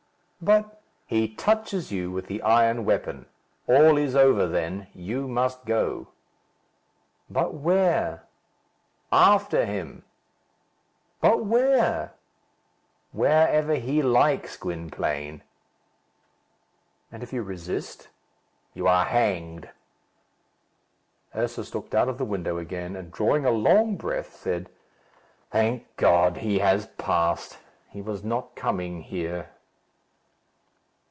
[0.43, 3.27] "But" "He touches you with the iron weapon.
[3.67, 4.87] All is over then.
[4.95, 6.07] You must go."
[7.29, 8.23] "But where?"
[9.11, 10.03] "After him."
[11.21, 12.13] "But where?"
[13.11, 15.43] "Wherever he likes, Gwynplaine."
[17.11, 18.07] "And if you resist?"
[18.73, 19.69] "You are hanged."
[21.35, 24.71] Ursus looked out of the window again, and drawing a long breath, said,
[25.51, 26.37] "Thank God!
[26.37, 27.59] He has passed.
[27.91, 29.49] He was not coming here."